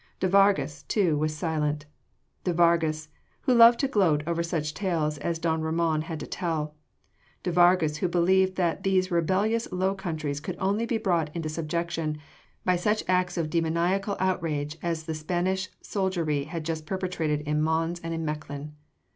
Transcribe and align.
De 0.19 0.27
Vargas, 0.27 0.81
too, 0.81 1.15
was 1.15 1.37
silent 1.37 1.85
de 2.43 2.51
Vargas 2.53 3.09
who 3.41 3.53
loved 3.53 3.79
to 3.79 3.87
gloat 3.87 4.23
over 4.25 4.41
such 4.41 4.73
tales 4.73 5.19
as 5.19 5.37
don 5.37 5.61
Ramon 5.61 6.01
had 6.01 6.19
to 6.21 6.25
tell, 6.25 6.73
de 7.43 7.51
Vargas 7.51 7.97
who 7.97 8.07
believed 8.07 8.55
that 8.55 8.81
these 8.81 9.11
rebellious 9.11 9.71
Low 9.71 9.93
Countries 9.93 10.39
could 10.39 10.57
only 10.57 10.87
be 10.87 10.97
brought 10.97 11.29
into 11.35 11.49
subjection 11.49 12.17
by 12.65 12.77
such 12.77 13.03
acts 13.07 13.37
of 13.37 13.51
demoniacal 13.51 14.17
outrage 14.19 14.75
as 14.81 15.03
the 15.03 15.13
Spanish 15.13 15.69
soldiery 15.81 16.45
had 16.45 16.63
just 16.63 16.87
perpetrated 16.87 17.41
in 17.41 17.61
Mons 17.61 17.99
and 18.03 18.11
in 18.11 18.25
Mechlin. 18.25 18.71